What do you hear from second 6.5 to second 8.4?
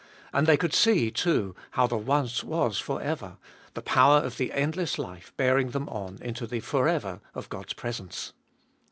for ever of God's presence.